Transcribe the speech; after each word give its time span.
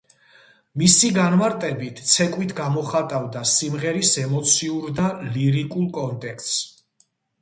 მისი 0.81 1.09
განმარტებით, 1.17 2.01
ცეკვით 2.13 2.55
გამოხატავდა 2.61 3.43
სიმღერის 3.51 4.15
ემოციურ 4.25 4.89
და 5.01 5.13
ლირიკულ 5.37 5.89
კონტექსტს. 5.99 7.11